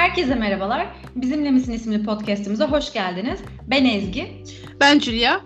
[0.00, 0.86] Herkese merhabalar.
[1.16, 3.40] Bizimle Misin isimli podcastimize hoş geldiniz.
[3.66, 4.44] Ben Ezgi.
[4.80, 5.40] Ben Julia.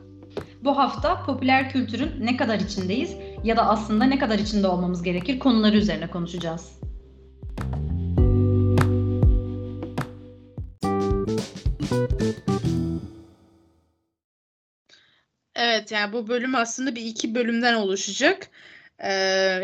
[0.62, 5.38] Bu hafta popüler kültürün ne kadar içindeyiz ya da aslında ne kadar içinde olmamız gerekir
[5.38, 6.80] konuları üzerine konuşacağız.
[15.54, 18.48] Evet yani bu bölüm aslında bir iki bölümden oluşacak.
[18.98, 19.12] Ee,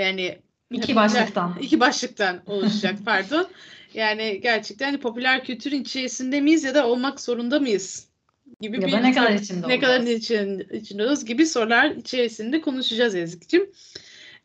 [0.01, 0.39] yani
[0.71, 1.59] iki başlıktan.
[1.61, 3.47] İki başlıktan oluşacak pardon.
[3.95, 8.09] Yani gerçekten hani popüler kültürün içerisinde miyiz ya da olmak zorunda mıyız?
[8.61, 13.71] Gibi ya bir, ne kadar içinde Ne kadar için, içindeyiz gibi sorular içerisinde konuşacağız Ezgi'cim.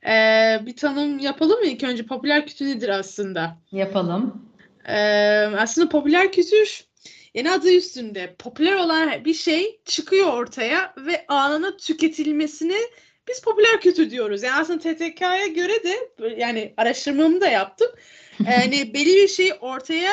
[0.05, 2.05] Ee, bir tanım yapalım mı ilk önce?
[2.05, 3.57] Popüler kültür nedir aslında?
[3.71, 4.49] Yapalım.
[4.87, 4.95] Ee,
[5.57, 6.85] aslında popüler kültür
[7.35, 12.77] yani adı üstünde popüler olan bir şey çıkıyor ortaya ve anına tüketilmesini
[13.27, 14.43] biz popüler kültür diyoruz.
[14.43, 17.87] Yani aslında TTK'ya göre de yani araştırmamı da yaptım.
[18.47, 20.11] Yani belli bir şey ortaya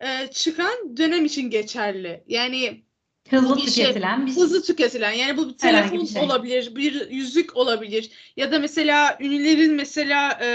[0.00, 2.24] e, çıkan dönem için geçerli.
[2.26, 2.82] Yani
[3.30, 4.42] hızlı bir tüketilen şey, bir şey.
[4.42, 6.22] hızlı tüketilen yani bu bir telefon bir şey.
[6.22, 10.48] olabilir, bir yüzük olabilir ya da mesela ünlülerin mesela e,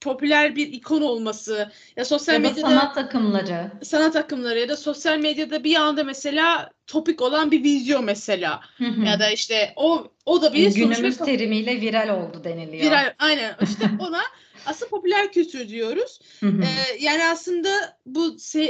[0.00, 5.18] popüler bir ikon olması ya sosyal ya medyada sanat akımları sanat akımları ya da sosyal
[5.18, 8.60] medyada bir anda mesela topik olan bir video mesela
[9.06, 12.84] ya da işte o o da bir günümüz terimiyle viral oldu deniliyor.
[12.84, 14.22] Viral aynen işte ona
[14.68, 16.20] aslında popüler kültür diyoruz.
[16.42, 18.60] ee, yani aslında bu e,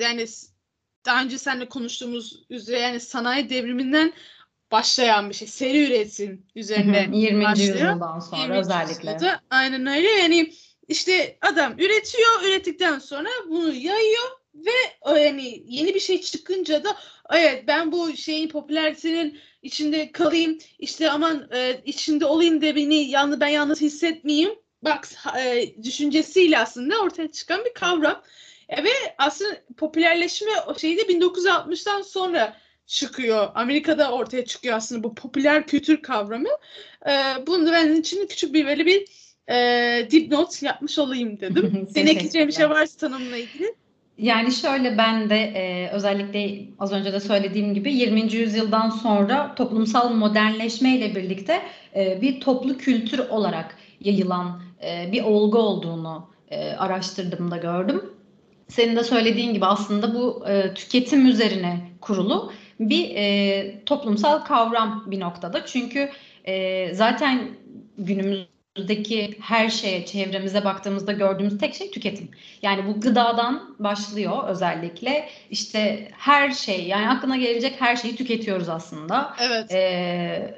[0.00, 0.26] yani
[1.06, 4.12] daha önce seninle konuştuğumuz üzere yani sanayi devriminden
[4.72, 5.48] başlayan bir şey.
[5.48, 7.44] Seri üretim üzerine 20.
[7.44, 7.74] başlıyor.
[7.74, 8.56] yüzyıldan sonra 20.
[8.56, 9.12] özellikle.
[9.12, 10.08] Yüzyılda, aynen öyle.
[10.08, 10.52] Yani
[10.88, 16.96] işte adam üretiyor, ürettikten sonra bunu yayıyor ve yani yeni bir şey çıkınca da
[17.32, 23.40] evet ben bu şeyin popülaritesinin içinde kalayım işte aman e, içinde olayım da beni yalnız
[23.40, 24.50] ben yalnız hissetmeyeyim
[24.82, 28.22] bak e, düşüncesiyle aslında ortaya çıkan bir kavram.
[28.68, 32.56] E, ve aslında popülerleşme o şeyde 1960'tan sonra
[32.86, 33.48] çıkıyor.
[33.54, 36.48] Amerika'da ortaya çıkıyor aslında bu popüler kültür kavramı.
[37.06, 37.12] E,
[37.46, 39.04] bunu da benim için küçük bir böyle bir
[39.50, 41.88] e, dipnot yapmış olayım dedim.
[41.94, 43.74] Senin ekleyeceğin bir şey varsa tanımla ilgili.
[44.18, 48.32] Yani şöyle ben de e, özellikle az önce de söylediğim gibi 20.
[48.32, 51.62] yüzyıldan sonra toplumsal modernleşme ile birlikte
[51.96, 58.02] e, bir toplu kültür olarak yayılan e, bir olgu olduğunu e, araştırdığımda gördüm.
[58.68, 65.20] Senin de söylediğin gibi aslında bu e, tüketim üzerine kurulu bir e, toplumsal kavram bir
[65.20, 65.66] noktada.
[65.66, 66.10] Çünkü
[66.44, 67.48] e, zaten
[67.98, 72.28] günümüzdeki her şeye, çevremize baktığımızda gördüğümüz tek şey tüketim.
[72.62, 75.28] Yani bu gıdadan başlıyor özellikle.
[75.50, 79.34] İşte her şey, yani aklına gelecek her şeyi tüketiyoruz aslında.
[79.40, 79.72] Evet.
[79.72, 80.54] E,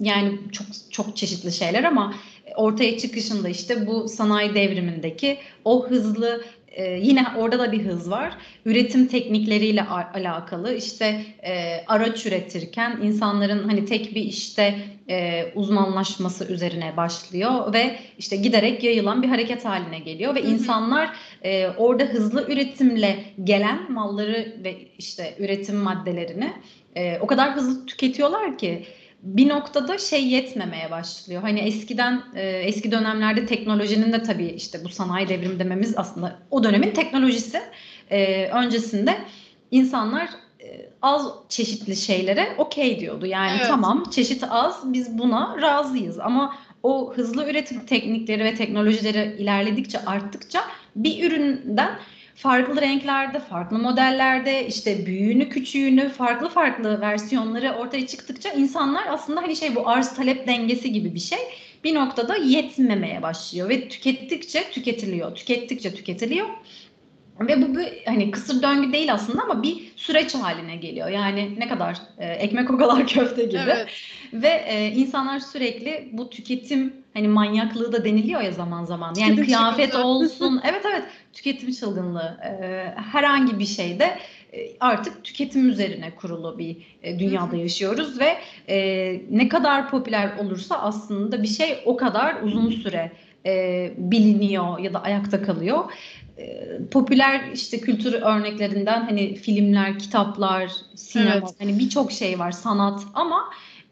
[0.00, 2.14] yani çok çok çeşitli şeyler ama
[2.56, 6.42] ortaya çıkışında işte bu sanayi devrimindeki o hızlı
[6.76, 8.36] e, yine orada da bir hız var.
[8.64, 9.82] Üretim teknikleriyle
[10.14, 14.74] alakalı işte e, araç üretirken insanların hani tek bir işte
[15.08, 21.10] e, uzmanlaşması üzerine başlıyor ve işte giderek yayılan bir hareket haline geliyor ve insanlar
[21.44, 26.52] e, orada hızlı üretimle gelen malları ve işte üretim maddelerini
[26.96, 28.86] e, o kadar hızlı tüketiyorlar ki
[29.22, 31.42] bir noktada şey yetmemeye başlıyor.
[31.42, 36.64] Hani eskiden e, eski dönemlerde teknolojinin de tabii işte bu sanayi devrimi dememiz aslında o
[36.64, 37.62] dönemin teknolojisi.
[38.10, 39.18] E, öncesinde
[39.70, 40.28] insanlar
[40.60, 43.26] e, az çeşitli şeylere okey diyordu.
[43.26, 43.66] Yani evet.
[43.66, 50.60] tamam çeşit az biz buna razıyız ama o hızlı üretim teknikleri ve teknolojileri ilerledikçe arttıkça
[50.96, 51.90] bir üründen
[52.34, 59.56] farklı renklerde, farklı modellerde, işte büyüğünü, küçüğünü, farklı farklı versiyonları ortaya çıktıkça insanlar aslında hani
[59.56, 61.38] şey bu arz talep dengesi gibi bir şey
[61.84, 66.46] bir noktada yetmemeye başlıyor ve tükettikçe tüketiliyor, tükettikçe tüketiliyor.
[67.40, 71.08] Ve bu bir hani kısır döngü değil aslında ama bir süreç haline geliyor.
[71.08, 73.60] Yani ne kadar e, ekmek o kadar köfte gibi.
[73.64, 73.88] Evet.
[74.32, 79.14] Ve e, insanlar sürekli bu tüketim hani manyaklığı da deniliyor ya zaman zaman.
[79.14, 80.08] Yani tüketim kıyafet çılgınlığı.
[80.08, 80.60] olsun.
[80.70, 82.38] evet evet tüketim çılgınlığı.
[82.44, 84.18] E, herhangi bir şeyde
[84.52, 88.36] e, artık tüketim üzerine kurulu bir e, dünyada yaşıyoruz ve
[88.68, 93.12] e, ne kadar popüler olursa aslında bir şey o kadar uzun süre
[93.46, 95.84] e, biliniyor ya da ayakta kalıyor.
[96.38, 101.54] E, popüler işte kültür örneklerinden hani filmler, kitaplar, sinema, evet.
[101.58, 103.44] hani birçok şey var, sanat ama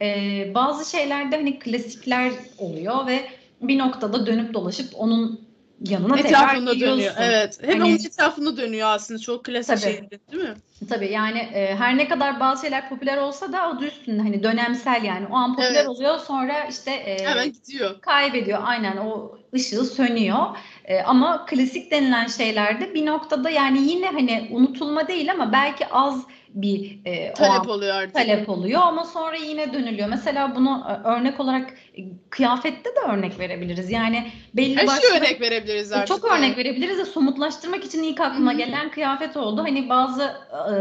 [0.02, 0.06] e,
[0.55, 3.29] bazı şeylerde hani klasikler oluyor ve
[3.61, 5.50] bir noktada dönüp dolaşıp onun
[5.81, 7.14] yanına etrafında tekrar dönüyor.
[7.19, 7.58] Evet.
[7.62, 10.55] Hem hani, onun etrafında dönüyor aslında çok klasik tabii, şeyler değil mi?
[10.88, 15.05] Tabii yani e, her ne kadar bazı şeyler popüler olsa da adı üstünde hani dönemsel
[15.05, 15.88] yani o an popüler evet.
[15.88, 18.00] oluyor sonra işte e, hemen gidiyor.
[18.00, 20.47] Kaybediyor aynen o ışığı sönüyor.
[20.85, 26.26] E, ama klasik denilen şeylerde bir noktada yani yine hani unutulma değil ama belki az
[26.55, 28.14] bir e, talep oluyor artık.
[28.14, 30.08] Talep oluyor ama sonra yine dönülüyor.
[30.08, 32.00] Mesela bunu e, örnek olarak e,
[32.31, 33.91] kıyafette de örnek verebiliriz.
[33.91, 35.17] Yani belli Her başlı...
[35.17, 36.08] örnek verebiliriz artık.
[36.08, 39.62] Çok örnek verebiliriz de somutlaştırmak için ilk aklıma gelen kıyafet oldu.
[39.62, 40.23] Hani bazı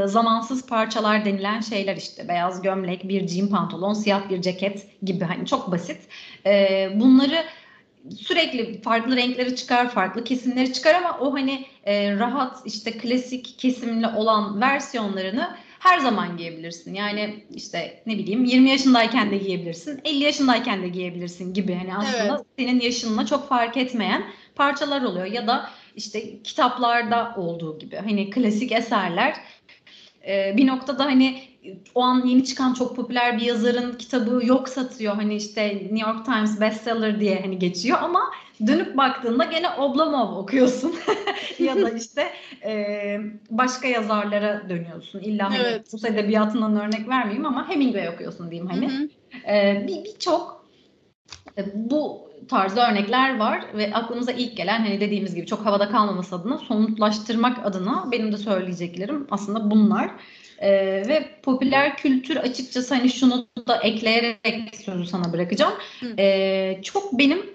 [0.04, 5.26] e, zamansız parçalar denilen şeyler işte beyaz gömlek, bir jean pantolon, siyah bir ceket gibi
[5.26, 6.02] hani çok basit.
[6.46, 7.44] E, bunları
[8.18, 14.08] sürekli farklı renkleri çıkar, farklı kesimleri çıkar ama o hani e, rahat işte klasik kesimli
[14.08, 16.94] olan versiyonlarını her zaman giyebilirsin.
[16.94, 22.36] Yani işte ne bileyim 20 yaşındayken de giyebilirsin, 50 yaşındayken de giyebilirsin gibi hani aslında
[22.36, 22.46] evet.
[22.60, 24.24] senin yaşınla çok fark etmeyen
[24.56, 29.36] parçalar oluyor ya da işte kitaplarda olduğu gibi hani klasik eserler
[30.28, 31.49] e, bir noktada hani
[31.96, 35.16] o an yeni çıkan çok popüler bir yazarın kitabı yok satıyor.
[35.16, 38.22] Hani işte New York Times bestseller diye hani geçiyor ama
[38.68, 40.96] dönüp baktığında gene Oblomov okuyorsun
[41.60, 42.30] ya da işte
[42.66, 43.20] e,
[43.50, 45.20] başka yazarlara dönüyorsun.
[45.20, 45.94] İlla hani evet.
[45.94, 49.10] bu edebiyatından örnek vermeyeyim ama Hemingway okuyorsun diyeyim hani.
[49.48, 50.66] E, bir birçok
[51.58, 56.36] e, bu tarzda örnekler var ve aklımıza ilk gelen hani dediğimiz gibi çok havada kalmaması
[56.36, 60.12] adına somutlaştırmak adına benim de söyleyeceklerim aslında bunlar.
[60.62, 65.74] Ee, ve popüler kültür açıkçası hani şunu da ekleyerek sözü sana bırakacağım.
[66.20, 67.46] Ee, çok benim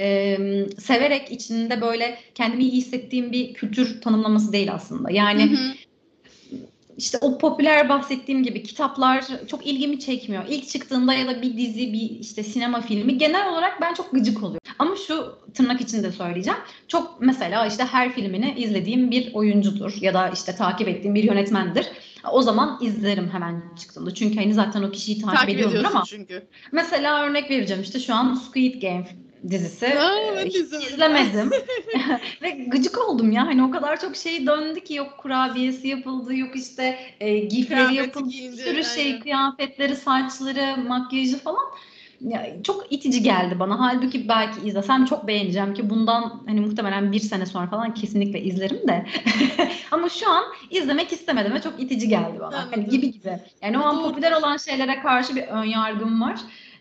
[0.00, 0.38] e,
[0.78, 5.10] severek içinde böyle kendimi iyi hissettiğim bir kültür tanımlaması değil aslında.
[5.10, 5.72] Yani hı hı.
[7.00, 10.44] İşte o popüler bahsettiğim gibi kitaplar çok ilgimi çekmiyor.
[10.48, 14.38] İlk çıktığında ya da bir dizi, bir işte sinema filmi genel olarak ben çok gıcık
[14.38, 14.60] oluyorum.
[14.78, 16.58] Ama şu tırnak içinde söyleyeceğim.
[16.88, 21.86] Çok mesela işte her filmini izlediğim bir oyuncudur ya da işte takip ettiğim bir yönetmendir.
[22.32, 24.14] O zaman izlerim hemen çıktığında.
[24.14, 26.04] Çünkü hani zaten o kişiyi takip, takip ediyorum ama.
[26.06, 26.46] çünkü.
[26.72, 29.06] Mesela örnek vereceğim işte şu an Squid Game
[29.50, 29.92] dizisi.
[30.36, 31.50] Ben hiç izlemedim.
[32.42, 33.46] Ve gıcık oldum ya.
[33.46, 38.28] Hani o kadar çok şey döndü ki yok kurabiyesi yapıldı, yok işte e, gifleri yapıldı,
[38.28, 39.20] bir sürü şey, aynen.
[39.20, 41.64] kıyafetleri, saçları, makyajı falan
[42.20, 43.80] ya, çok itici geldi bana.
[43.80, 48.88] Halbuki belki izlesem çok beğeneceğim ki bundan hani muhtemelen bir sene sonra falan kesinlikle izlerim
[48.88, 49.06] de.
[49.90, 52.68] Ama şu an izlemek istemedim ve çok itici geldi bana.
[52.70, 53.38] Hani gibi gibi.
[53.62, 56.40] Yani o an popüler olan şeylere karşı bir ön yargım var.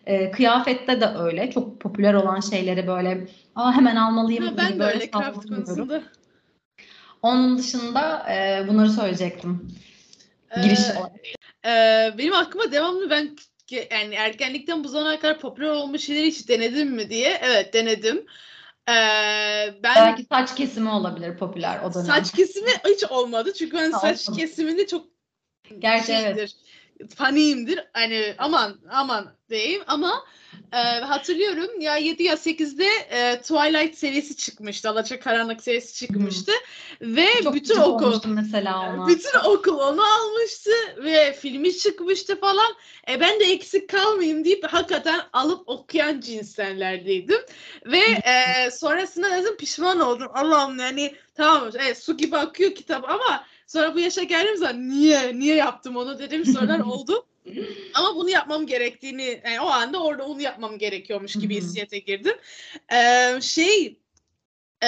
[0.10, 1.52] E, kıyafette de öyle.
[1.52, 6.04] Çok popüler olan şeyleri böyle Aa, hemen almalıyım ha, ben böyle öyle konusunda.
[7.22, 9.72] Onun dışında e, bunları söyleyecektim.
[10.64, 11.16] Giriş ee, olarak.
[11.66, 11.70] E,
[12.18, 13.36] benim aklıma devamlı ben
[13.92, 17.40] yani ergenlikten bu zamana kadar popüler olmuş şeyleri hiç denedim mi diye.
[17.44, 18.26] Evet denedim.
[18.90, 18.94] Ee,
[19.84, 22.06] ben Belki saç kesimi olabilir popüler o dönem.
[22.06, 25.06] Saç kesimi hiç olmadı çünkü ben saç kesiminde çok
[25.80, 26.56] Gerçi şeydir, evet
[27.16, 27.80] faniyimdir.
[27.94, 30.26] Hani aman aman diyeyim ama
[30.74, 34.90] e, hatırlıyorum ya 7 ya 8'de e, Twilight serisi çıkmıştı.
[34.90, 36.52] Alacakaranlık serisi çıkmıştı.
[37.00, 37.16] Hmm.
[37.16, 39.08] Ve Çok bütün okul mesela ona.
[39.08, 42.74] Bütün okul onu almıştı ve filmi çıkmıştı falan.
[43.10, 47.42] E ben de eksik kalmayayım deyip hakikaten alıp okuyan cinsellerlerdeydim.
[47.86, 50.28] Ve e, sonrasında dedim pişman oldum.
[50.34, 55.40] Allah'ım yani tamam evet su gibi akıyor kitap ama Sonra bu yaşa geldiğim zaman niye
[55.40, 57.26] niye yaptım onu dedim sorular oldu.
[57.94, 62.38] Ama bunu yapmam gerektiğini yani o anda orada onu yapmam gerekiyormuş gibi hissiyete girdim.
[62.94, 64.00] Ee, şey
[64.82, 64.88] e,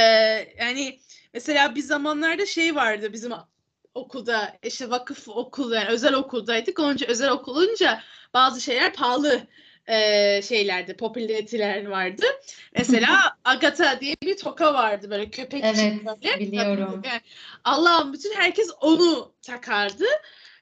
[0.59, 0.99] yani
[1.33, 3.31] mesela bir zamanlarda şey vardı bizim
[3.93, 6.79] okulda işte vakıf okul yani özel okuldaydık.
[6.79, 8.01] Onca özel okulunca
[8.33, 9.47] bazı şeyler pahalı
[9.87, 12.25] e, şeylerde popülariteler vardı.
[12.77, 16.39] Mesela Agatha diye bir toka vardı böyle köpek evet, böyle.
[16.39, 17.01] biliyorum.
[17.05, 17.21] Yani,
[17.63, 20.05] Allah'ım bütün herkes onu takardı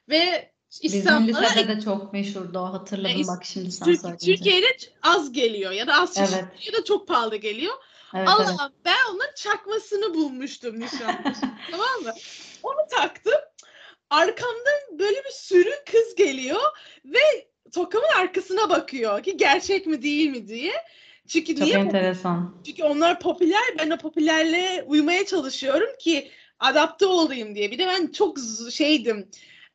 [0.08, 4.34] ve İstanbul'da Bizim lisede de çok meşhurdu o hatırladım e, bak şimdi sen Türk, söyleyince.
[4.34, 4.66] Türkiye'de
[5.02, 6.44] az geliyor ya da az evet.
[6.66, 7.74] ya da çok pahalı geliyor.
[8.14, 8.72] Evet, Allah'ım evet.
[8.84, 11.32] ben onun çakmasını bulmuştum nişanlı.
[11.70, 12.12] tamam mı?
[12.62, 13.40] Onu taktım.
[14.10, 16.60] Arkamdan böyle bir sürü kız geliyor
[17.04, 20.72] ve tokamın arkasına bakıyor ki gerçek mi değil mi diye.
[21.28, 22.54] Çünkü Çok niye enteresan.
[22.66, 23.62] Çünkü onlar popüler.
[23.78, 27.70] Ben o popülerle uymaya çalışıyorum ki adapte olayım diye.
[27.70, 28.38] Bir de ben çok
[28.72, 29.28] şeydim.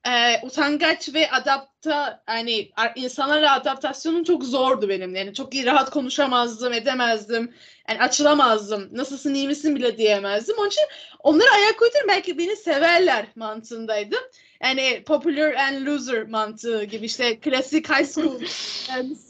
[0.07, 5.15] E, utangaç ve adapta hani insanlara adaptasyonum çok zordu benim.
[5.15, 7.53] Yani çok iyi rahat konuşamazdım, edemezdim.
[7.89, 8.89] Yani açılamazdım.
[8.91, 10.55] Nasılsın, iyi misin bile diyemezdim.
[10.59, 10.85] Onun için
[11.19, 12.07] onları ayak uydururum.
[12.07, 14.21] Belki beni severler mantığındaydım
[14.63, 18.39] yani popular and loser mantığı gibi işte klasik high school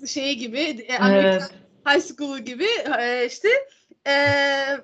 [0.07, 1.51] şeyi gibi e, Amerikan evet.
[1.87, 2.67] high school gibi
[2.99, 3.49] e, işte
[4.07, 4.13] e,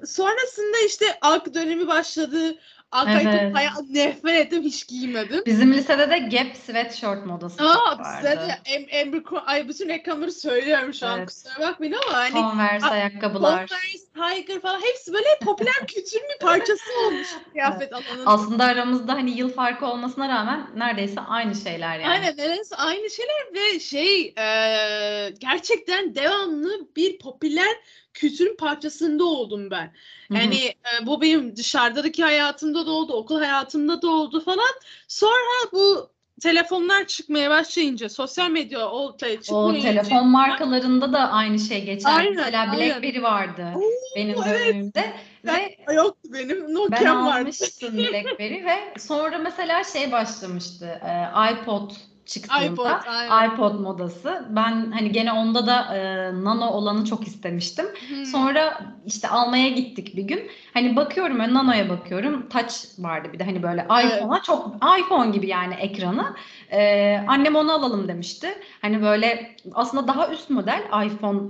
[0.06, 2.58] sonrasında işte ARK dönemi başladı.
[2.92, 3.54] ARK evet.
[3.54, 5.44] bayağı nefret ettim hiç giymedim.
[5.46, 8.58] Bizim lisede de Gap sweatshirt modası Aa, vardı.
[8.66, 11.28] Em, em, ay bütün reklamları söylüyorum şu an evet.
[11.28, 13.68] kusura bakmayın ama hani Converse ayakkabılar.
[13.68, 18.24] Converse Tiger falan hepsi böyle popüler kültürün bir parçası olmuş kıyafet alanında.
[18.26, 22.08] Aslında aramızda hani yıl farkı olmasına rağmen neredeyse aynı şeyler yani.
[22.08, 24.46] Aynen neredeyse aynı şeyler ve şey e,
[25.40, 27.76] gerçekten devamlı bir popüler
[28.14, 29.94] kültürün parçasında oldum ben.
[30.32, 34.74] Yani e, bu benim dışarıdaki hayatımda da oldu, okul hayatımda da oldu falan.
[35.08, 36.10] Sonra bu
[36.42, 42.12] telefonlar çıkmaya başlayınca, sosyal medya ortaya o çıkmayınca telefon markalarında da aynı şey geçer.
[42.18, 42.74] Aynen, Mesela.
[42.74, 43.82] BlackBerry vardı Oo,
[44.16, 44.46] benim evet.
[44.60, 45.14] dönemimde
[45.46, 47.40] ve Ben- yoktu benim ben Nokia'm vardı.
[47.40, 50.86] almıştım BlackBerry ve sonra mesela şey başlamıştı.
[50.86, 51.12] e,
[51.54, 51.92] iPod
[52.26, 53.50] çıktığında iPod, aynen.
[53.50, 54.46] iPod modası.
[54.50, 57.86] Ben hani gene onda da e, nano olanı çok istemiştim.
[58.10, 58.26] Hmm.
[58.26, 60.52] Sonra işte almaya gittik bir gün.
[60.74, 62.50] Hani bakıyorum ben Nano'ya bakıyorum.
[62.50, 64.06] Touch vardı bir de hani böyle Evet.
[64.06, 66.36] iPhone'a çok iPhone gibi yani ekranı.
[66.72, 68.48] Ee, annem onu alalım demişti.
[68.82, 71.42] Hani böyle aslında daha üst model iPhone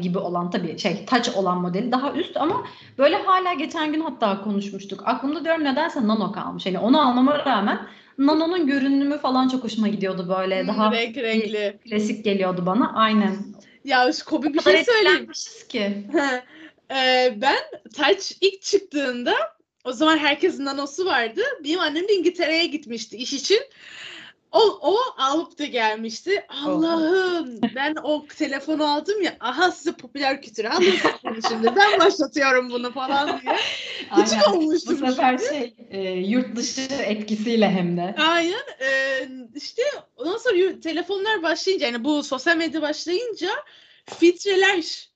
[0.00, 2.64] gibi olan tabii şey Touch olan modeli daha üst ama
[2.98, 5.02] böyle hala geçen gün hatta konuşmuştuk.
[5.04, 6.66] Aklımda diyorum nedense Nano kalmış.
[6.66, 7.78] Hani onu almama rağmen
[8.18, 10.60] Nano'nun görünümü falan çok hoşuma gidiyordu böyle.
[10.60, 11.78] Hmm, Daha renk renkli.
[11.84, 12.92] klasik geliyordu bana.
[12.94, 13.36] Aynen.
[13.84, 15.30] Ya şu komik bir şey söyleyeyim.
[15.68, 16.06] ki.
[16.90, 17.58] Ee, ben
[17.96, 19.34] Touch ilk çıktığında
[19.84, 21.40] o zaman herkesin nanosu vardı.
[21.64, 23.60] Benim annem de İngiltere'ye gitmişti iş için.
[24.52, 24.97] O, o
[25.28, 26.46] alıp da gelmişti.
[26.48, 30.84] Allah'ım ben o telefonu aldım ya aha size popüler kültür alın
[31.34, 33.56] siz şimdi ben başlatıyorum bunu falan diye.
[34.16, 34.52] Küçük Aynen.
[34.52, 34.98] Bu olmuştum.
[34.98, 38.14] sefer şey e, yurt dışı etkisiyle hem de.
[38.18, 39.82] Aynen ee, işte
[40.16, 43.48] ondan sonra telefonlar başlayınca yani bu sosyal medya başlayınca
[44.18, 45.07] filtreler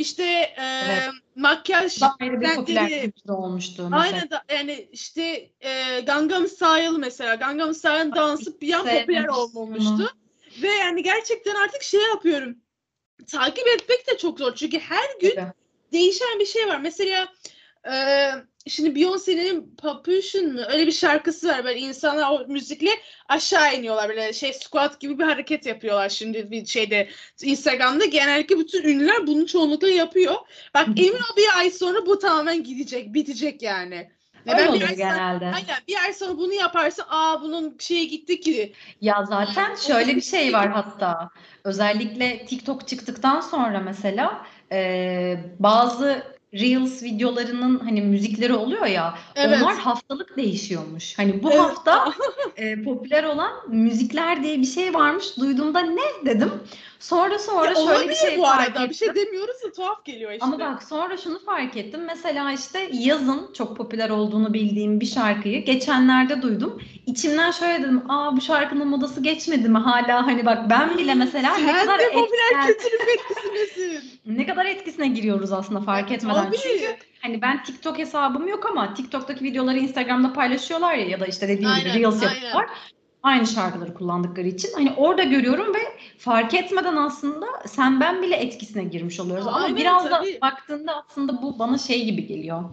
[0.00, 0.24] işte
[0.58, 1.08] ee, Evet.
[1.36, 4.02] makyaj ayrı bir popüler olmuştu mesela.
[4.02, 10.14] Aynen da, yani işte e, Gangnam Style mesela Gangnam Style'ın dansı bir an popüler olmamıştı.
[10.62, 12.56] Ve yani gerçekten artık şey yapıyorum.
[13.26, 14.54] Takip etmek de çok zor.
[14.54, 15.52] Çünkü her gün Tabii.
[15.92, 16.80] değişen bir şey var.
[16.80, 17.28] Mesela
[17.92, 17.94] e,
[18.66, 20.66] şimdi Beyoncé'nin Population mı?
[20.72, 21.64] Öyle bir şarkısı var.
[21.64, 22.90] Böyle insanlar o müzikle
[23.28, 24.08] aşağı iniyorlar.
[24.08, 27.08] Böyle şey squat gibi bir hareket yapıyorlar şimdi bir şeyde
[27.42, 28.04] Instagram'da.
[28.04, 30.34] Genellikle bütün ünlüler bunu çoğunlukla yapıyor.
[30.74, 34.10] Bak emin ol bir ay sonra bu tamamen gidecek, bitecek yani.
[34.46, 35.44] Ya Öyle ben oluyor ay sonra, genelde.
[35.44, 38.72] aynen bir ay sonra bunu yaparsa aa bunun şeye gitti ki.
[39.00, 41.30] Ya zaten şöyle bir şey var hatta.
[41.64, 49.58] Özellikle TikTok çıktıktan sonra mesela e, bazı Reels videolarının hani müzikleri oluyor ya Evet.
[49.62, 51.18] onlar haftalık değişiyormuş.
[51.18, 51.60] Hani bu Evet.
[51.60, 52.12] hafta
[52.56, 55.36] e, popüler olan müzikler diye bir şey varmış.
[55.38, 56.50] Duyduğumda ne dedim.
[56.98, 58.78] Sonra sonra Ya şöyle bir şey bu fark arada.
[58.78, 58.94] Bir ettim.
[58.94, 60.44] şey demiyoruz da tuhaf geliyor işte.
[60.44, 62.00] Ama bak sonra şunu fark ettim.
[62.06, 66.82] Mesela işte yazın çok popüler olduğunu bildiğim bir şarkıyı geçenlerde duydum.
[67.06, 68.02] İçimden şöyle dedim.
[68.10, 70.26] Aa bu şarkının modası geçmedi mi hala?
[70.26, 74.19] Hani bak ben bile mesela ne Sen kadar de popüler etken- kültürün etkisindesin.
[74.38, 76.44] Ne kadar etkisine giriyoruz aslında fark etmeden.
[76.46, 76.56] Tabii.
[76.62, 81.48] Çünkü hani ben TikTok hesabım yok ama TikTok'taki videoları Instagram'da paylaşıyorlar ya ya da işte
[81.48, 82.34] dediğim gibi Aynen, Reels aynen.
[82.34, 82.66] yapıyorlar.
[83.22, 85.78] Aynı şarkıları kullandıkları için hani orada görüyorum ve
[86.18, 89.46] fark etmeden aslında sen ben bile etkisine girmiş oluyoruz.
[89.46, 90.34] Ama Aynen, biraz tabii.
[90.34, 92.64] da baktığında aslında bu bana şey gibi geliyor.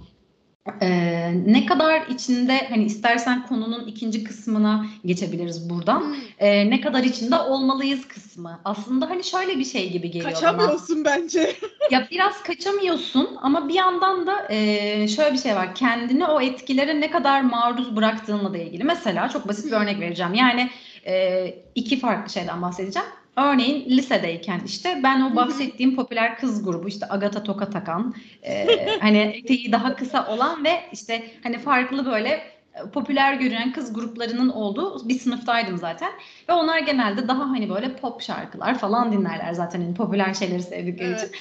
[0.81, 5.99] Ee, ne kadar içinde hani istersen konunun ikinci kısmına geçebiliriz buradan.
[5.99, 6.15] Hmm.
[6.39, 8.59] Ee, ne kadar içinde olmalıyız kısmı.
[8.65, 10.33] Aslında hani şöyle bir şey gibi geliyor bana.
[10.33, 11.55] Kaçamıyorsun bence.
[11.91, 15.75] Ya biraz kaçamıyorsun ama bir yandan da e, şöyle bir şey var.
[15.75, 18.83] Kendini o etkilere ne kadar maruz bıraktığınla da ilgili.
[18.83, 20.33] Mesela çok basit bir örnek vereceğim.
[20.33, 20.69] Yani
[21.05, 23.07] e, iki farklı şeyden bahsedeceğim.
[23.37, 28.67] Örneğin lisedeyken işte ben o bahsettiğim popüler kız grubu işte Agata Toka takan e,
[28.99, 34.49] hani eteği daha kısa olan ve işte hani farklı böyle e, popüler görünen kız gruplarının
[34.49, 36.11] olduğu bir sınıftaydım zaten.
[36.49, 41.15] Ve onlar genelde daha hani böyle pop şarkılar falan dinlerler zaten hani popüler şeyleri sevdikleri
[41.15, 41.25] için.
[41.25, 41.35] Evet.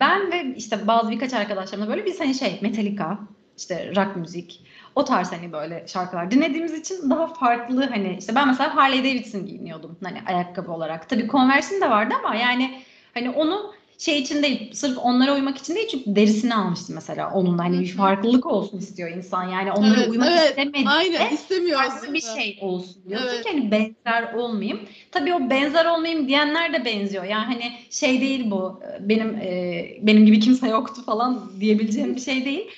[0.00, 3.18] Ben ve işte bazı birkaç arkadaşlarımla böyle biz hani şey Metallica,
[3.56, 4.62] işte rock müzik,
[4.94, 9.46] o tarz hani böyle şarkılar dinlediğimiz için daha farklı hani işte ben mesela Harley Davidson
[9.46, 11.08] giyiniyordum hani ayakkabı olarak.
[11.08, 12.82] Tabii Converse'in de vardı ama yani
[13.14, 17.58] hani onu şey için değil sırf onlara uymak için değil çünkü derisini almıştım mesela onun
[17.58, 20.48] hani bir farklılık olsun istiyor insan yani onlara Evet, uymak evet.
[20.50, 21.90] istemedi Aynen istemiyorsun.
[21.90, 23.44] farklı bir şey olsun diyorsun Evet.
[23.44, 24.80] ki hani benzer olmayayım.
[25.12, 27.24] Tabii o benzer olmayayım diyenler de benziyor.
[27.24, 32.44] Yani hani şey değil bu benim e, benim gibi kimse yoktu falan diyebileceğim bir şey
[32.44, 32.70] değil.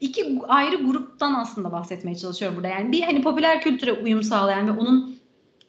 [0.00, 2.68] İki ayrı gruptan aslında bahsetmeye çalışıyorum burada.
[2.68, 5.18] Yani bir hani popüler kültüre uyum sağlayan ve onun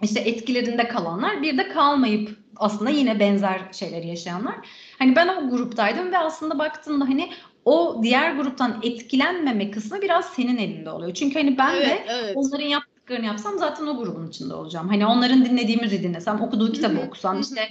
[0.01, 4.55] işte etkilerinde kalanlar bir de kalmayıp aslında yine benzer şeyleri yaşayanlar.
[5.00, 7.29] Hani ben o gruptaydım ve aslında baktığımda hani
[7.65, 11.13] o diğer gruptan etkilenmeme kısmı biraz senin elinde oluyor.
[11.13, 12.38] Çünkü hani ben de evet, evet.
[12.38, 14.88] onların yaptıklarını yapsam zaten o grubun içinde olacağım.
[14.88, 17.69] Hani onların dinlediği müziği dinlesem, okuduğu kitabı okusam, işte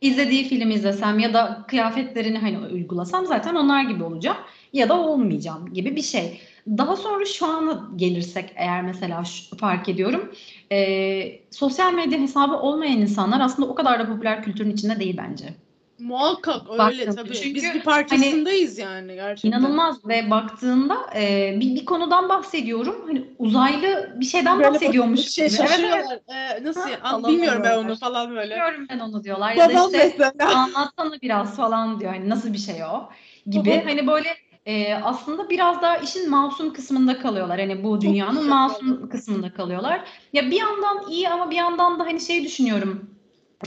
[0.00, 4.38] izlediği film izlesem ya da kıyafetlerini hani uygulasam zaten onlar gibi olacağım
[4.72, 6.40] ya da olmayacağım gibi bir şey.
[6.68, 10.32] Daha sonra şu ana gelirsek eğer mesela şu, fark ediyorum
[10.72, 15.65] e, sosyal medya hesabı olmayan insanlar aslında o kadar da popüler kültürün içinde değil bence.
[15.98, 17.14] Muhakkak öyle Baktığında.
[17.14, 17.34] tabii.
[17.34, 19.58] Çünkü Biz bir parçasındayız yani gerçekten.
[19.58, 22.96] İnanılmaz ve baktığında e, bir, bir konudan bahsediyorum.
[23.06, 25.20] Hani uzaylı bir şeyden Böyle bahsediyormuş.
[25.20, 25.56] Bir şey gibi.
[25.56, 25.70] Evet, evet.
[25.70, 26.18] şaşırıyorlar.
[26.28, 28.54] Ee, nasıl Ha, falan Bilmiyorum ben onu falan böyle.
[28.54, 29.54] Biliyorum ben onu diyorlar.
[29.54, 30.54] Ya da işte mesela.
[30.56, 32.12] anlatsana biraz falan diyor.
[32.14, 33.08] Hani nasıl bir şey o
[33.50, 33.70] gibi.
[33.70, 34.28] Babam- Hani böyle
[34.66, 37.60] e, aslında biraz daha işin masum kısmında kalıyorlar.
[37.60, 40.04] Hani bu dünyanın masum kısmında kalıyorlar.
[40.32, 43.15] Ya bir yandan iyi ama bir yandan da hani şey düşünüyorum.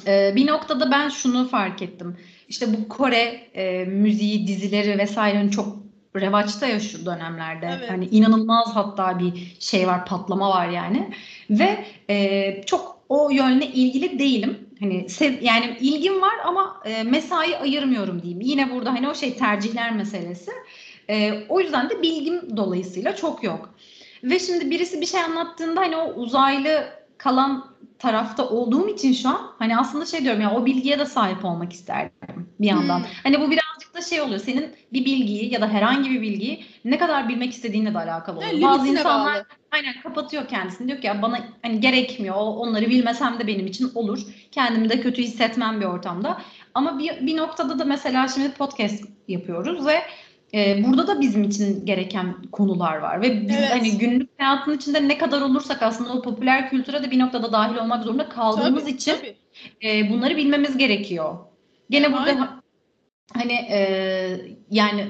[0.08, 2.18] E, bir noktada ben şunu fark ettim.
[2.50, 5.78] İşte bu Kore e, müziği, dizileri vesaire hani çok
[6.16, 7.70] revaçta ya şu dönemlerde.
[7.80, 7.90] Evet.
[7.90, 11.14] Hani inanılmaz hatta bir şey var, patlama var yani.
[11.50, 14.70] Ve e, çok o yönle ilgili değilim.
[14.80, 18.42] Hani sev, yani ilgim var ama e, mesai ayırmıyorum diyeyim.
[18.42, 20.52] Yine burada hani o şey tercihler meselesi.
[21.10, 23.74] E, o yüzden de bilgim dolayısıyla çok yok.
[24.24, 27.66] Ve şimdi birisi bir şey anlattığında hani o uzaylı kalan
[28.00, 31.74] tarafta olduğum için şu an hani aslında şey diyorum ya o bilgiye de sahip olmak
[31.74, 33.00] isterdim bir yandan.
[33.00, 33.06] Hmm.
[33.24, 34.40] Hani bu birazcık da şey oluyor.
[34.40, 38.52] Senin bir bilgiyi ya da herhangi bir bilgiyi ne kadar bilmek istediğinle de alakalı oluyor.
[38.52, 39.46] Yani Bazı insanlar bağlı.
[39.72, 40.88] aynen kapatıyor kendisini.
[40.88, 42.36] Diyor ki ya bana hani gerekmiyor.
[42.36, 44.20] Onları bilmesem de benim için olur.
[44.52, 46.42] Kendimi de kötü hissetmem bir ortamda.
[46.74, 50.02] Ama bir, bir noktada da mesela şimdi podcast yapıyoruz ve
[50.54, 53.72] e, burada da bizim için gereken konular var ve biz Evet.
[53.72, 57.78] hani günlük hayatın içinde ne kadar olursak aslında o popüler kültüre de bir noktada dahil
[57.78, 59.36] olmak zorunda kaldığımız Tabii, için tabii.
[59.84, 61.36] e, bunları bilmemiz gerekiyor.
[61.90, 62.38] Gene burada Aynen.
[62.38, 62.62] ha-
[63.34, 63.80] hani e,
[64.72, 65.08] yani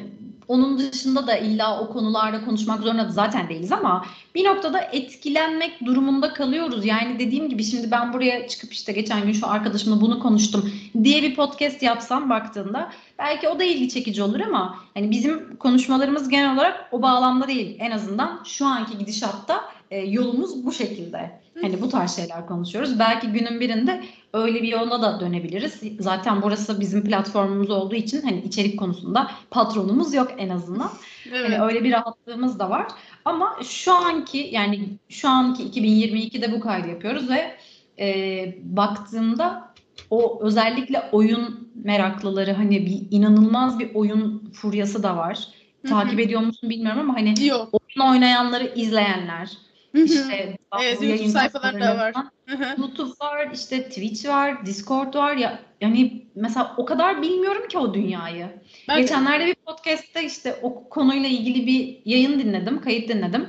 [0.50, 5.86] onun dışında da illa o konularda konuşmak zorunda da zaten değiliz ama bir noktada etkilenmek
[5.86, 6.86] durumunda kalıyoruz.
[6.86, 10.72] Yani dediğim gibi şimdi ben buraya çıkıp işte geçen gün şu arkadaşımla bunu konuştum
[11.04, 16.30] diye bir podcast yapsam baktığında belki o da ilgi çekici olur ama hani bizim konuşmalarımız
[16.30, 17.76] genel olarak o bağlamda değil.
[17.80, 21.40] En azından şu anki gidişatta e, yolumuz bu şekilde.
[21.62, 23.00] Hani bu tarz şeyler konuşuyoruz.
[23.00, 25.82] Belki günün birinde öyle bir yola da dönebiliriz.
[26.00, 30.92] Zaten burası bizim platformumuz olduğu için hani içerik konusunda patronumuz yok en azından.
[31.32, 31.50] Evet.
[31.50, 32.88] Hani öyle bir rahatlığımız da var.
[33.26, 37.58] Ama şu anki yani şu anki 2022'de bu kaydı yapıyoruz ve
[38.00, 39.74] e, baktığımda
[40.10, 45.48] o özellikle oyun meraklıları hani bir inanılmaz bir oyun furyası da var.
[45.82, 45.92] Hı hı.
[45.92, 47.70] Takip ediyor musun bilmiyorum ama hani Yok.
[47.72, 49.50] oyun oynayanları izleyenler
[49.96, 50.04] Hı hı.
[50.04, 52.14] işte Evet, YouTube sayfaları da var.
[52.78, 57.94] YouTube var, işte Twitch var, Discord var ya yani mesela o kadar bilmiyorum ki o
[57.94, 58.48] dünyayı.
[58.88, 63.48] Ben de- Geçenlerde bir podcast'te işte o konuyla ilgili bir yayın dinledim, kayıt dinledim.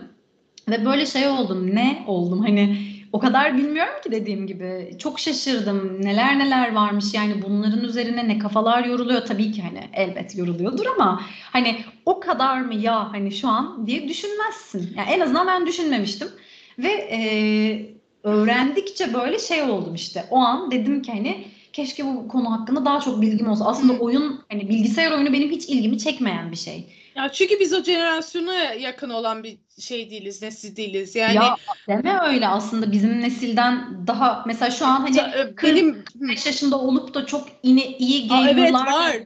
[0.68, 2.76] Ve böyle şey oldum, ne oldum hani
[3.12, 4.96] o kadar bilmiyorum ki dediğim gibi.
[4.98, 6.02] Çok şaşırdım.
[6.02, 11.22] Neler neler varmış yani bunların üzerine ne kafalar yoruluyor tabii ki hani elbet yoruluyordur ama
[11.52, 14.94] hani o kadar mı ya hani şu an diye düşünmezsin.
[14.96, 16.28] Yani en azından ben düşünmemiştim.
[16.78, 17.20] Ve e,
[18.22, 20.24] öğrendikçe böyle şey oldum işte.
[20.30, 23.64] O an dedim ki hani keşke bu konu hakkında daha çok bilgim olsa.
[23.64, 26.96] Aslında oyun hani bilgisayar oyunu benim hiç ilgimi çekmeyen bir şey.
[27.14, 31.16] Ya çünkü biz o jenerasyona yakın olan bir şey değiliz, nesil değiliz.
[31.16, 31.56] Yani ya
[31.88, 36.28] deme öyle aslında bizim nesilden daha mesela şu an hani e, benim Hı.
[36.28, 39.16] 5 yaşında olup da çok yine iyi Aa, gamerlar evet var.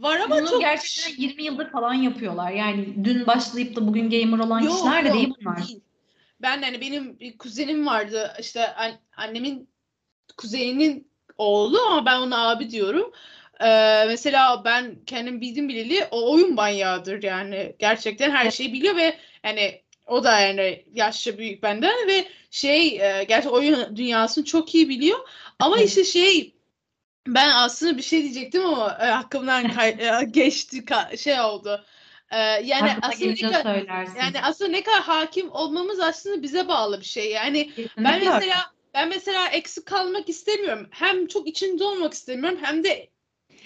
[0.00, 2.52] Var ama bunu çok gerçekten 20 yıldır falan yapıyorlar.
[2.52, 5.68] Yani dün başlayıp da bugün gamer olan Yok, kişiler de yok, değil bunlar.
[5.68, 5.80] değil.
[6.42, 9.68] Ben hani benim bir kuzenim vardı işte an- annemin
[10.36, 13.12] kuzeninin oğlu ama ben ona abi diyorum.
[13.60, 19.16] Ee, mesela ben kendim bildim bileli o oyun manyağıdır yani gerçekten her şeyi biliyor ve
[19.44, 24.88] yani o da yani yaşça büyük benden ve şey e, gerçi oyun dünyasını çok iyi
[24.88, 25.18] biliyor
[25.58, 26.54] ama işte şey
[27.26, 29.88] ben aslında bir şey diyecektim ama e, hakkımdan kay-
[30.20, 31.84] e, geçti ka- şey oldu.
[32.32, 34.16] Ee, yani Aklına aslında ne kadar söylersin.
[34.18, 37.30] yani aslında ne kadar hakim olmamız aslında bize bağlı bir şey.
[37.32, 38.56] Yani Kesinlikle ben mesela
[38.94, 40.86] ben mesela eksik kalmak istemiyorum.
[40.90, 43.08] Hem çok içinde olmak istemiyorum hem de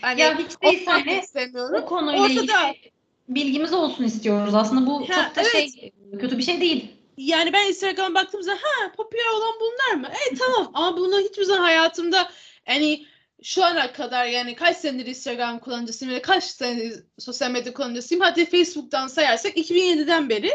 [0.00, 1.82] hani ya hiç değilse hani istemiyorum.
[1.82, 2.32] o konuyla Ortada-
[2.70, 2.92] ilgili
[3.28, 4.54] bilgimiz olsun istiyoruz.
[4.54, 5.52] Aslında bu Ha, çok da evet.
[5.52, 6.92] şey kötü bir şey değil.
[7.16, 10.14] Yani ben Instagram'a baktığımda ha popüler olan bunlar mı?
[10.30, 12.30] E tamam ama bunu hiçbir zaman hayatımda
[12.66, 13.06] hani
[13.44, 18.24] şu ana kadar yani kaç senedir Instagram kullanıcısıyım ve kaç senedir sosyal medya kullanıcısıyım.
[18.24, 20.50] Hadi Facebook'tan sayarsak 2007'den beri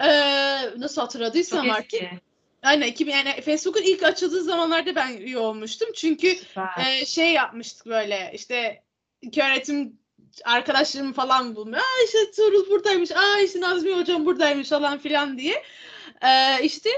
[0.00, 2.02] eee, nasıl hatırladıysam artık.
[2.62, 5.88] Aynen 2000 yani Facebook'un ilk açıldığı zamanlarda ben üye olmuştum.
[5.94, 6.86] Çünkü Süper.
[6.86, 8.82] e, şey yapmıştık böyle işte
[9.22, 9.98] iki öğretim
[10.44, 11.78] arkadaşlarımı falan bulmuyor.
[11.78, 13.10] Aa işte Tuğrul buradaymış.
[13.12, 15.62] Aa işte Nazmi hocam buradaymış falan filan diye.
[16.22, 16.90] Ee, işte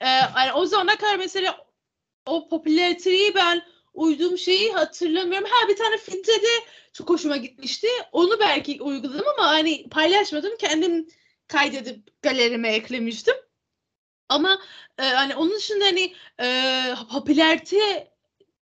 [0.00, 1.66] e, yani o zamana kadar mesela
[2.26, 3.62] o popülariteyi ben
[3.94, 5.48] uyduğum şeyi hatırlamıyorum.
[5.50, 6.48] Ha bir tane filtrede
[6.92, 7.88] çok hoşuma gitmişti.
[8.12, 10.56] Onu belki uyguladım ama hani paylaşmadım.
[10.58, 11.08] Kendim
[11.48, 13.34] kaydedip galerime eklemiştim.
[14.28, 14.58] Ama
[14.98, 18.08] e, hani onun dışında hani e, popülerite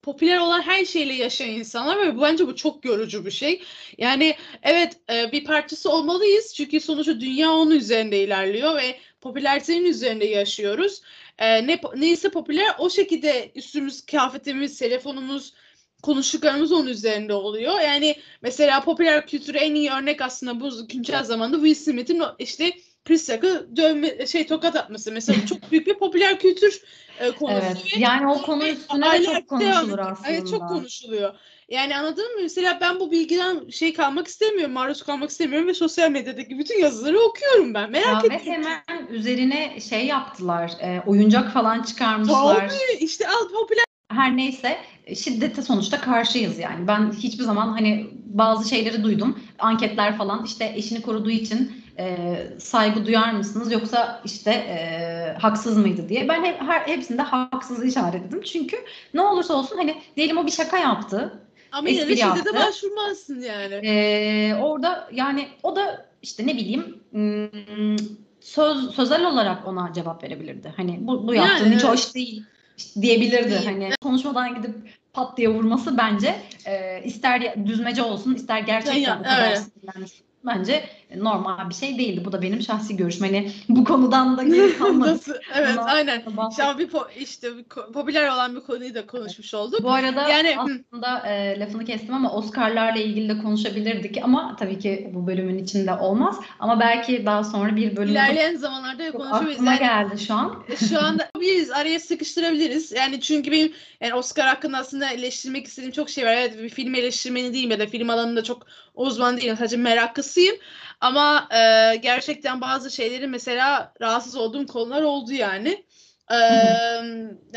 [0.02, 3.62] popüler olan her şeyle yaşayan insanlar ve bu- bence bu çok yorucu bir şey.
[3.98, 10.24] Yani evet e, bir parçası olmalıyız çünkü sonuçta dünya onun üzerinde ilerliyor ve popülaritenin üzerinde
[10.26, 11.02] yaşıyoruz.
[11.40, 15.54] E, ne neyse popüler o şekilde üstümüz, kıyafetimiz, telefonumuz,
[16.02, 17.80] konuştuklarımız onun üzerinde oluyor.
[17.80, 22.72] Yani mesela popüler kültüre en iyi örnek aslında bu güncel zamanda Will Smith'in işte
[23.04, 26.82] Chris Rock'ı dövme şey tokat atması mesela çok büyük bir popüler kültür
[27.20, 27.58] e, konusu.
[27.62, 27.76] Evet.
[27.96, 30.28] ve- Yani o konu üstüne de çok konuşulur aslında.
[30.28, 31.34] Evet çok konuşuluyor.
[31.68, 32.42] Yani anladın mı?
[32.42, 37.20] Mesela ben bu bilgiden şey kalmak istemiyorum, maruz kalmak istemiyorum ve sosyal medyadaki bütün yazıları
[37.20, 37.90] okuyorum ben.
[37.90, 38.62] Merak Ya ediyorum.
[38.64, 42.68] hemen üzerine şey yaptılar, e, oyuncak falan çıkarmışlar.
[42.68, 44.76] Tabii işte al popüler Her neyse
[45.16, 46.86] şiddete sonuçta karşıyız yani.
[46.86, 49.38] Ben hiçbir zaman hani bazı şeyleri duydum.
[49.58, 56.08] Anketler falan işte eşini koruduğu için e, saygı duyar mısınız yoksa işte e, haksız mıydı
[56.08, 56.28] diye.
[56.28, 58.42] Ben hep, her, hepsinde haksız işaretledim.
[58.42, 58.76] Çünkü
[59.14, 61.40] ne olursa olsun hani diyelim o bir şaka yaptı.
[61.72, 63.74] ama yine de şiddete başvurmazsın yani.
[63.74, 67.96] Ee, orada yani o da işte ne bileyim ım,
[68.40, 70.72] söz sözel olarak ona cevap verebilirdi.
[70.76, 71.92] Hani bu, bu Yani yaptığın hiç evet.
[71.92, 72.44] hoş değil
[72.76, 73.50] işte diyebilirdi.
[73.50, 73.64] Değil.
[73.64, 74.74] Hani konuşmadan gidip
[75.12, 76.36] pat diye vurması bence
[76.66, 79.58] e, ister düzmece olsun ister gerçekten Ya, bu kadar evet.
[79.58, 80.12] sinirlenmiş.
[80.46, 80.84] Bence
[81.16, 82.24] normal bir şey değildi.
[82.24, 83.26] Bu da benim şahsi görüşüm.
[83.26, 85.20] Hani bu konudan da geri kalmadık.
[85.54, 86.22] Evet Ama- aynen.
[86.56, 89.82] Şu an bir po- işte bir ko- popüler olan bir konuyu da konuşmuş olduk.
[89.82, 95.10] Bu arada Yani- aslında e, lafını kestim ama Oscar'larla ilgili de konuşabilirdik ama tabii ki
[95.14, 96.36] bu bölümün içinde olmaz.
[96.58, 99.54] Ama belki daha sonra bir bölümde İlerleyen zamanlarda konuşabiliriz.
[99.56, 100.62] aklıma Yani geldi şu an.
[100.88, 101.70] şu anda yapabiliriz.
[101.70, 102.92] Araya sıkıştırabiliriz.
[102.92, 106.32] Yani çünkü benim yani Oscar hakkında aslında eleştirmek istediğim çok şey var.
[106.32, 108.66] Evet bir film eleştirmeni değilim ya da film alanında çok
[109.00, 109.56] uzman değilim.
[109.56, 110.56] Sadece meraklısıyım.
[111.00, 115.84] Ama e, gerçekten bazı şeyleri mesela rahatsız olduğum konular oldu yani.
[116.30, 116.38] E,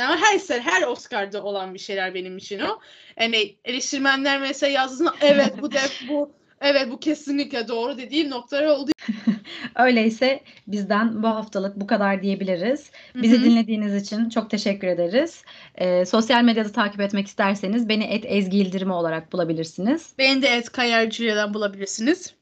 [0.02, 2.80] ama her sene her Oscar'da olan bir şeyler benim için o.
[3.20, 8.92] Yani eleştirmenler mesela yazdığında evet bu def bu evet bu kesinlikle doğru dediğim noktalar oldu.
[9.76, 12.92] Öyleyse bizden bu haftalık bu kadar diyebiliriz.
[13.16, 13.46] Bizi Hı hı.
[13.46, 15.44] dinlediğiniz için çok teşekkür ederiz.
[15.76, 20.14] Ee, sosyal medyada takip etmek isterseniz beni et Ezgi Yıldırımı olarak bulabilirsiniz.
[20.18, 22.34] Beni de et Kayarcı'dan bulabilirsiniz.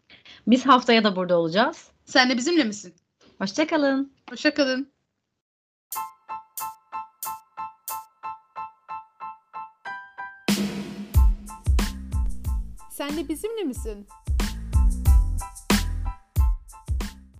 [0.47, 1.87] Biz haftaya da burada olacağız.
[2.05, 2.93] Sen de bizimle misin?
[3.37, 4.11] Hoşçakalın.
[4.29, 4.91] Hoşçakalın.
[13.01, 14.07] Sen de bizimle misin?